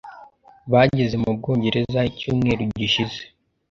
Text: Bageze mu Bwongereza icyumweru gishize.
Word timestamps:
Bageze 0.71 1.15
mu 1.23 1.29
Bwongereza 1.37 1.99
icyumweru 2.11 2.61
gishize. 2.77 3.19